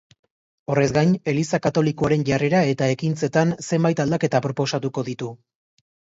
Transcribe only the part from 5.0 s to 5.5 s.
ditu.